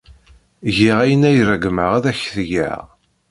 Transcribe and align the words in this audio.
Giɣ 0.75 0.97
ayen 1.03 1.27
ay 1.29 1.39
ṛeggmeɣ 1.51 1.89
ad 1.97 2.05
ak-t-geɣ. 2.11 2.81